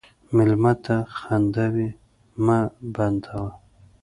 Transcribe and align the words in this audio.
مېلمه 0.35 0.73
ته 0.83 0.95
خنداوې 1.17 1.89
مه 2.45 2.59
بندوه. 2.93 3.47